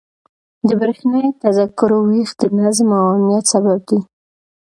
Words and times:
د 0.67 0.69
بریښنایي 0.79 1.31
تذکرو 1.43 1.99
ویش 2.09 2.31
د 2.41 2.43
نظم 2.59 2.89
او 2.99 3.05
امنیت 3.15 3.45
سبب 3.53 3.79
دی. 3.89 3.99